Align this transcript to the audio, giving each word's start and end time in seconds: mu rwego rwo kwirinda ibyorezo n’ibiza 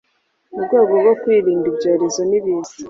mu 0.53 0.59
rwego 0.65 0.93
rwo 1.01 1.13
kwirinda 1.21 1.65
ibyorezo 1.71 2.21
n’ibiza 2.29 2.75